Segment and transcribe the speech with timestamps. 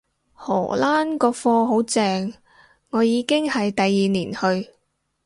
[0.33, 2.33] 荷蘭個課好正，
[2.89, 4.71] 我已經係第二年去